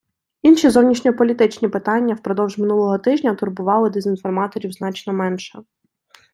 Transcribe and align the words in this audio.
Інші 0.41 0.69
зовнішньополітичні 0.69 1.67
питання 1.69 2.13
впродовж 2.15 2.57
минулого 2.59 2.97
тижня 2.99 3.35
турбували 3.35 3.89
дезінформаторів 3.89 4.71
значно 4.71 5.13
менше. 5.13 5.61